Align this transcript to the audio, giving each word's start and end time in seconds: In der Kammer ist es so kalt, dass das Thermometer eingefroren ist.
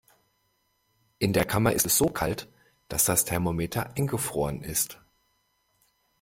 In 1.19 1.31
der 1.31 1.45
Kammer 1.45 1.73
ist 1.73 1.85
es 1.85 1.95
so 1.99 2.07
kalt, 2.07 2.47
dass 2.87 3.05
das 3.05 3.23
Thermometer 3.23 3.95
eingefroren 3.95 4.63
ist. 4.63 4.99